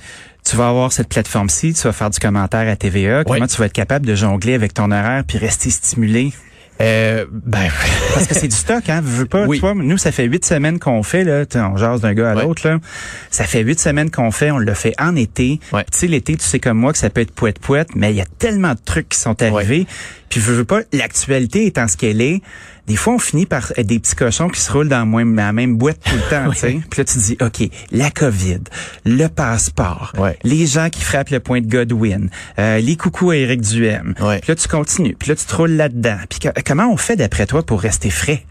Tu 0.48 0.56
vas 0.56 0.68
avoir 0.68 0.92
cette 0.92 1.08
plateforme-ci, 1.08 1.72
tu 1.72 1.82
vas 1.84 1.92
faire 1.92 2.10
du 2.10 2.18
commentaire 2.18 2.68
à 2.70 2.76
TVA. 2.76 3.24
Comment 3.24 3.40
Oui. 3.40 3.48
tu 3.48 3.56
vas 3.56 3.66
être 3.66 3.72
capable 3.72 4.04
de 4.06 4.14
jongler 4.14 4.52
avec 4.54 4.74
ton 4.74 4.90
horaire 4.90 5.24
puis 5.26 5.38
rester 5.38 5.70
stimulé? 5.70 6.32
Euh, 6.80 7.24
ben, 7.30 7.68
Parce 8.14 8.26
que 8.26 8.34
c'est 8.34 8.48
du 8.48 8.56
stock, 8.56 8.88
hein. 8.88 9.00
Veux 9.02 9.26
pas, 9.26 9.46
Oui. 9.46 9.60
vois, 9.60 9.74
nous, 9.74 9.96
ça 9.98 10.10
fait 10.12 10.24
huit 10.24 10.44
semaines 10.44 10.78
qu'on 10.78 11.02
fait, 11.02 11.22
là. 11.24 11.44
On 11.54 11.76
jase 11.76 12.00
d'un 12.00 12.14
gars 12.14 12.32
à 12.32 12.34
Ouais. 12.34 12.42
l'autre, 12.42 12.66
là. 12.68 12.78
Ça 13.30 13.44
fait 13.44 13.60
huit 13.62 13.78
semaines 13.78 14.10
qu'on 14.10 14.30
fait. 14.30 14.50
On 14.50 14.58
le 14.58 14.74
fait 14.74 14.94
en 15.00 15.14
été. 15.14 15.60
Ouais. 15.72 15.84
Tu 15.92 15.98
sais, 15.98 16.06
l'été, 16.08 16.36
tu 16.36 16.44
sais 16.44 16.58
comme 16.58 16.78
moi 16.78 16.92
que 16.92 16.98
ça 16.98 17.10
peut 17.10 17.20
être 17.20 17.32
poète-poète, 17.32 17.94
mais 17.94 18.10
il 18.12 18.16
y 18.16 18.20
a 18.20 18.26
tellement 18.38 18.72
de 18.74 18.80
trucs 18.84 19.08
qui 19.10 19.18
sont 19.18 19.40
arrivés. 19.42 19.86
Puis, 20.30 20.40
veux, 20.40 20.54
veux 20.54 20.64
pas, 20.64 20.80
l'actualité 20.92 21.66
étant 21.66 21.86
ce 21.86 21.96
qu'elle 21.96 22.20
est, 22.20 22.42
des 22.86 22.96
fois, 22.96 23.14
on 23.14 23.18
finit 23.18 23.46
par 23.46 23.72
être 23.76 23.86
des 23.86 23.98
petits 23.98 24.14
cochons 24.14 24.48
qui 24.48 24.60
se 24.60 24.70
roulent 24.70 24.88
dans 24.88 25.06
la 25.06 25.52
même, 25.52 25.76
boîte 25.76 26.00
tout 26.04 26.14
le 26.14 26.30
temps, 26.30 26.50
tu 26.52 26.58
sais. 26.58 26.80
Puis 26.90 26.98
là, 26.98 27.04
tu 27.04 27.18
dis, 27.18 27.36
OK, 27.40 27.68
la 27.90 28.10
COVID, 28.10 28.60
le 29.06 29.26
passeport, 29.28 30.12
les 30.42 30.66
gens 30.66 30.90
qui 30.90 31.02
frappent 31.02 31.30
le 31.30 31.40
point 31.40 31.60
de 31.60 31.66
Godwin, 31.66 32.28
euh, 32.58 32.78
les 32.78 32.96
coucous 32.96 33.30
à 33.30 33.36
Éric 33.36 33.62
Duhem. 33.62 34.14
Ouais. 34.20 34.38
Puis 34.40 34.50
là, 34.50 34.56
tu 34.56 34.68
continues. 34.68 35.16
Puis 35.18 35.28
là, 35.30 35.36
tu 35.36 35.44
te 35.44 35.56
roules 35.56 35.72
là-dedans. 35.72 36.18
Puis 36.28 36.40
que- 36.40 36.60
comment 36.64 36.90
on 36.92 36.96
fait 36.96 37.16
d'après 37.16 37.46
toi 37.46 37.62
pour 37.62 37.80
rester 37.80 38.10
frais? 38.10 38.44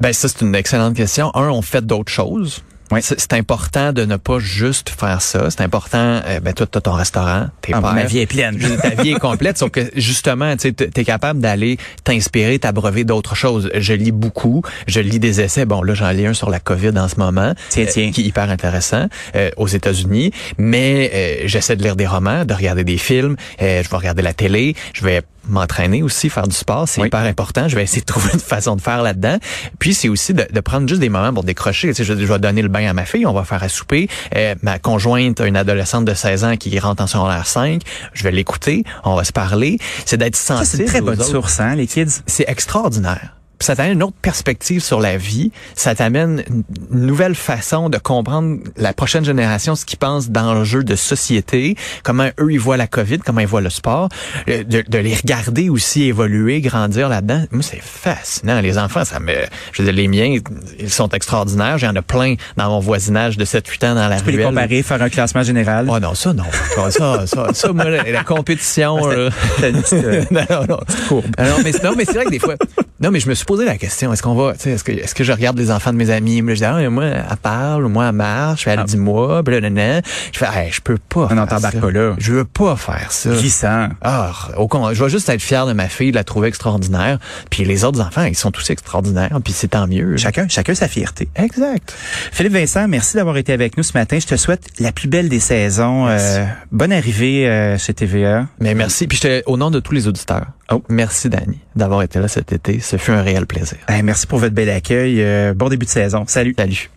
ben 0.00 0.12
ça 0.12 0.28
c'est 0.28 0.40
une 0.42 0.54
excellente 0.54 0.94
question. 0.94 1.34
Un, 1.34 1.48
on 1.48 1.62
fait 1.62 1.84
d'autres 1.84 2.12
choses. 2.12 2.62
Oui. 2.90 3.00
C'est 3.02 3.32
important 3.32 3.92
de 3.92 4.04
ne 4.04 4.16
pas 4.16 4.38
juste 4.38 4.90
faire 4.90 5.22
ça. 5.22 5.50
C'est 5.50 5.62
important, 5.62 6.20
euh, 6.26 6.40
ben 6.40 6.52
toi, 6.52 6.66
tu 6.70 6.78
as 6.78 6.80
ton 6.80 6.92
restaurant, 6.92 7.46
tes 7.62 7.72
Ah, 7.74 7.80
pères. 7.80 7.94
ma 7.94 8.04
vie 8.04 8.18
est 8.18 8.26
pleine. 8.26 8.58
Ta 8.82 8.90
vie 9.02 9.12
est 9.12 9.18
complète, 9.18 9.58
sauf 9.58 9.70
que 9.70 9.80
justement, 9.96 10.56
tu 10.56 10.68
es 10.68 11.04
capable 11.04 11.40
d'aller 11.40 11.78
t'inspirer, 12.04 12.58
t'abreuver 12.58 13.04
d'autres 13.04 13.34
choses. 13.34 13.70
Je 13.74 13.94
lis 13.94 14.12
beaucoup, 14.12 14.62
je 14.86 15.00
lis 15.00 15.18
des 15.18 15.40
essais. 15.40 15.64
Bon, 15.64 15.82
là, 15.82 15.94
j'en 15.94 16.10
lis 16.10 16.26
un 16.26 16.34
sur 16.34 16.50
la 16.50 16.60
COVID 16.60 16.96
en 16.98 17.08
ce 17.08 17.16
moment, 17.16 17.54
Tiens, 17.70 17.86
tiens. 17.90 18.10
qui 18.10 18.20
est 18.20 18.24
hyper 18.24 18.50
intéressant 18.50 19.06
euh, 19.34 19.50
aux 19.56 19.68
États-Unis. 19.68 20.32
Mais 20.58 21.10
euh, 21.14 21.42
j'essaie 21.46 21.76
de 21.76 21.82
lire 21.82 21.96
des 21.96 22.06
romans, 22.06 22.44
de 22.44 22.54
regarder 22.54 22.84
des 22.84 22.98
films. 22.98 23.36
euh, 23.62 23.82
je 23.82 23.88
vais 23.88 23.96
regarder 23.96 24.22
la 24.22 24.34
télé. 24.34 24.74
Je 24.92 25.04
vais 25.04 25.22
m'entraîner 25.48 26.02
aussi, 26.02 26.30
faire 26.30 26.46
du 26.48 26.54
sport, 26.56 26.88
c'est 26.88 27.00
Oui. 27.00 27.08
hyper 27.08 27.20
important. 27.20 27.68
Je 27.68 27.76
vais 27.76 27.82
essayer 27.82 28.00
de 28.00 28.06
trouver 28.06 28.30
une 28.34 28.40
façon 28.40 28.76
de 28.76 28.80
faire 28.80 29.02
là-dedans. 29.02 29.38
Puis 29.78 29.94
c'est 29.94 30.08
aussi 30.08 30.34
de, 30.34 30.46
de 30.50 30.60
prendre 30.60 30.88
juste 30.88 31.00
des 31.00 31.08
moments 31.08 31.32
pour 31.32 31.44
décrocher. 31.44 31.88
Tu 31.88 31.94
sais, 31.94 32.04
je, 32.04 32.14
je 32.14 32.24
vais 32.24 32.38
donner 32.38 32.62
le 32.62 32.68
bain 32.68 32.88
à 32.88 32.92
ma 32.92 33.04
fille, 33.04 33.26
on 33.26 33.32
va 33.32 33.44
faire 33.44 33.62
à 33.62 33.68
souper. 33.68 34.08
Euh, 34.36 34.54
ma 34.62 34.78
conjointe 34.78 35.40
une 35.40 35.56
adolescente 35.56 36.04
de 36.04 36.14
16 36.14 36.44
ans 36.44 36.56
qui 36.56 36.78
rentre 36.78 37.02
en 37.02 37.06
secondaire 37.06 37.46
5. 37.46 37.82
Je 38.12 38.22
vais 38.22 38.32
l'écouter, 38.32 38.84
on 39.04 39.14
va 39.14 39.24
se 39.24 39.32
parler. 39.32 39.78
C'est 40.06 40.16
d'être 40.16 40.36
sensible. 40.36 40.66
c'est 40.66 40.78
une 40.82 40.88
très 40.88 41.00
bonne 41.00 41.22
source, 41.22 41.60
hein, 41.60 41.74
les 41.74 41.86
kids? 41.86 42.22
C'est 42.26 42.48
extraordinaire. 42.48 43.34
Ça 43.60 43.76
t'amène 43.76 43.92
une 43.94 44.02
autre 44.02 44.16
perspective 44.20 44.82
sur 44.82 45.00
la 45.00 45.16
vie. 45.16 45.52
Ça 45.74 45.94
t'amène 45.94 46.44
une 46.48 47.06
nouvelle 47.06 47.34
façon 47.34 47.88
de 47.88 47.98
comprendre 47.98 48.58
la 48.76 48.92
prochaine 48.92 49.24
génération, 49.24 49.74
ce 49.74 49.84
qu'ils 49.84 49.98
pensent 49.98 50.30
d'enjeux 50.30 50.84
de 50.84 50.96
société, 50.96 51.76
comment 52.02 52.28
eux 52.40 52.52
ils 52.52 52.60
voient 52.60 52.76
la 52.76 52.86
COVID, 52.86 53.18
comment 53.18 53.40
ils 53.40 53.46
voient 53.46 53.60
le 53.60 53.70
sport, 53.70 54.08
euh, 54.48 54.64
de, 54.64 54.82
de 54.86 54.98
les 54.98 55.14
regarder 55.14 55.68
aussi 55.68 56.04
évoluer, 56.04 56.60
grandir 56.60 57.08
là-dedans. 57.08 57.44
Moi, 57.50 57.62
c'est 57.62 57.82
fascinant. 57.82 58.60
Les 58.60 58.78
enfants, 58.78 59.04
ça 59.04 59.20
me, 59.20 59.32
je 59.72 59.82
veux 59.82 59.84
dire, 59.84 59.94
les 59.94 60.08
miens, 60.08 60.38
ils 60.78 60.90
sont 60.90 61.08
extraordinaires. 61.08 61.78
J'en 61.78 61.94
ai 61.94 62.02
plein 62.02 62.34
dans 62.56 62.68
mon 62.68 62.80
voisinage 62.80 63.36
de 63.36 63.44
7-8 63.44 63.86
ans 63.86 63.94
dans 63.94 64.08
la 64.08 64.18
Tu 64.18 64.24
peux 64.24 64.30
les 64.32 64.44
comparer, 64.44 64.82
faire 64.82 65.00
un 65.02 65.08
classement 65.08 65.42
général. 65.42 65.86
Oh 65.90 65.98
non, 66.00 66.14
ça 66.14 66.32
non. 66.32 66.44
Ça, 66.74 66.90
ça, 67.26 67.52
ça, 67.52 67.72
moi, 67.72 67.84
la, 67.88 68.02
la 68.10 68.24
compétition. 68.24 68.98
une 69.10 69.30
petite, 69.60 69.92
euh, 69.94 70.24
non, 70.30 70.44
non, 70.50 70.66
non. 70.68 71.22
Ah 71.38 71.48
non, 71.48 71.56
mais, 71.64 71.72
non, 71.82 71.94
mais 71.96 72.04
c'est 72.04 72.14
vrai 72.14 72.24
que 72.26 72.30
des 72.30 72.38
fois. 72.38 72.56
Non, 73.04 73.10
mais 73.10 73.20
je 73.20 73.28
me 73.28 73.34
suis 73.34 73.44
posé 73.44 73.66
la 73.66 73.76
question. 73.76 74.14
Est-ce 74.14 74.22
qu'on 74.22 74.34
va, 74.34 74.54
tu 74.54 74.60
sais, 74.60 74.70
est-ce 74.70 74.82
que, 74.82 74.90
est-ce 74.90 75.14
que 75.14 75.24
je 75.24 75.32
regarde 75.32 75.58
les 75.58 75.70
enfants 75.70 75.92
de 75.92 75.98
mes 75.98 76.08
amis? 76.08 76.42
Je 76.48 76.54
dis, 76.54 76.64
ah, 76.64 76.72
mais 76.78 76.88
moi, 76.88 77.04
elle 77.04 77.36
parle, 77.42 77.84
moi, 77.88 78.06
elle 78.08 78.14
marche, 78.14 78.66
elle 78.66 78.78
Ah. 78.78 78.84
dit 78.84 78.96
moi, 78.96 79.42
puis 79.44 79.60
nan. 79.60 80.00
Je 80.32 80.38
fais, 80.38 80.46
hey, 80.46 80.72
je 80.72 80.80
peux 80.80 80.96
pas. 80.96 81.26
T'embarques 81.28 81.60
ça. 81.60 81.80
pas 81.82 81.90
là. 81.90 82.14
Je 82.16 82.32
veux 82.32 82.46
pas 82.46 82.76
faire 82.76 83.12
ça. 83.12 83.28
glissant. 83.28 83.88
Ah, 84.00 84.32
au 84.56 84.68
con, 84.68 84.94
je 84.94 85.04
vais 85.04 85.10
juste 85.10 85.28
être 85.28 85.42
fier 85.42 85.66
de 85.66 85.74
ma 85.74 85.88
fille, 85.90 86.12
de 86.12 86.16
la 86.16 86.24
trouver 86.24 86.48
extraordinaire. 86.48 87.18
Puis 87.50 87.66
les 87.66 87.84
autres 87.84 88.00
enfants, 88.00 88.24
ils 88.24 88.34
sont 88.34 88.50
tous 88.50 88.70
extraordinaires. 88.70 89.38
Puis 89.44 89.52
c'est 89.52 89.68
tant 89.68 89.86
mieux. 89.86 90.16
Chacun, 90.16 90.48
chacun 90.48 90.74
sa 90.74 90.88
fierté. 90.88 91.28
Exact. 91.36 91.92
Philippe 92.32 92.54
Vincent, 92.54 92.88
merci 92.88 93.18
d'avoir 93.18 93.36
été 93.36 93.52
avec 93.52 93.76
nous 93.76 93.82
ce 93.82 93.92
matin. 93.92 94.18
Je 94.18 94.26
te 94.26 94.36
souhaite 94.36 94.62
la 94.80 94.92
plus 94.92 95.08
belle 95.08 95.28
des 95.28 95.40
saisons. 95.40 96.08
Euh, 96.08 96.46
bonne 96.72 96.90
arrivée 96.92 97.46
euh, 97.50 97.76
chez 97.76 97.92
TVA. 97.92 98.46
Mais 98.60 98.74
merci. 98.74 99.06
Puis 99.06 99.18
je 99.18 99.22
te- 99.22 99.42
au 99.44 99.58
nom 99.58 99.70
de 99.70 99.78
tous 99.80 99.92
les 99.92 100.08
auditeurs, 100.08 100.46
Oh. 100.70 100.82
merci 100.88 101.28
Dani 101.28 101.58
d'avoir 101.76 102.02
été 102.02 102.18
là 102.18 102.28
cet 102.28 102.52
été. 102.52 102.80
Ce 102.80 102.96
fut 102.96 103.10
un 103.10 103.22
réel 103.22 103.46
plaisir. 103.46 103.78
Merci 104.02 104.26
pour 104.26 104.38
votre 104.38 104.54
bel 104.54 104.70
accueil. 104.70 105.22
Euh, 105.22 105.54
bon 105.54 105.68
début 105.68 105.86
de 105.86 105.90
saison. 105.90 106.24
Salut. 106.26 106.54
Salut. 106.56 106.90